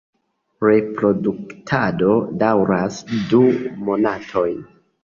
Reproduktado 0.67 2.17
daŭras 2.45 2.99
du 3.35 3.45
monatojn. 3.89 4.63